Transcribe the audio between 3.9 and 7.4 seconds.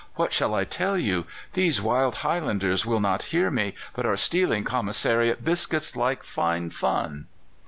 but are stealing commissariat biscuits like fine fun!